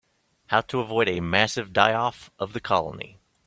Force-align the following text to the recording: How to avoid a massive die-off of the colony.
How 0.47 0.61
to 0.61 0.79
avoid 0.79 1.07
a 1.09 1.19
massive 1.19 1.73
die-off 1.73 2.31
of 2.39 2.53
the 2.53 2.59
colony. 2.59 3.19